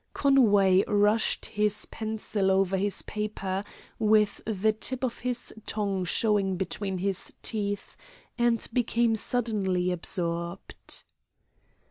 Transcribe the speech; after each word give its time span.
Conway 0.13 0.83
rushed 0.87 1.45
his 1.45 1.85
pencil 1.85 2.49
over 2.49 2.75
his 2.75 3.03
paper, 3.03 3.63
with 3.99 4.41
the 4.47 4.71
tip 4.73 5.03
of 5.03 5.19
his 5.19 5.53
tongue 5.67 6.05
showing 6.05 6.57
between 6.57 6.97
his 6.97 7.31
teeth, 7.43 7.95
and 8.35 8.67
became 8.73 9.15
suddenly 9.15 9.91
absorbed. 9.91 11.03